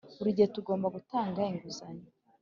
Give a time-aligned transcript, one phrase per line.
[0.17, 2.05] buri gihe tugomba gutanga inguzanyo